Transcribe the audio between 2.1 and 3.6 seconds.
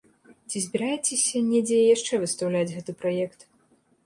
выстаўляць гэты праект?